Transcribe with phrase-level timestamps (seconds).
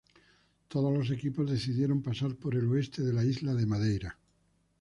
[0.67, 4.17] Todos los equipos decidieron pasar por el oeste de la isla de Madeira.